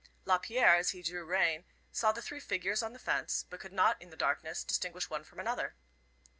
[0.25, 4.01] Lapierre, as he drew rein, saw the three figures on the fence, but could not
[4.01, 5.75] in the darkness, distinguish one from, another.